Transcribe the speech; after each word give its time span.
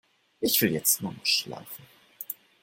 Ich 0.39 0.59
will 0.63 0.71
jetzt 0.71 1.03
nur 1.03 1.13
noch 1.13 1.25
schlafen. 1.27 1.85